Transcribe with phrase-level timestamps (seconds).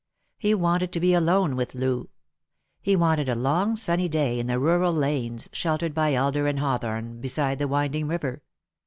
[0.39, 2.09] He wanted to be alone with Loo.
[2.81, 7.19] He wanted a long sunny day in the rural lanes, sheltered by elder and hawthorn,
[7.21, 8.41] beside the winding river.